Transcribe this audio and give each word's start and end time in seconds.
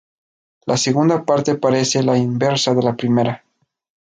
La 0.65 0.77
segunda 0.77 1.23
parte 1.25 1.53
parece 1.59 2.01
la 2.01 2.17
inversa 2.17 2.73
de 2.73 2.81
la 2.81 2.95
primera. 2.97 3.43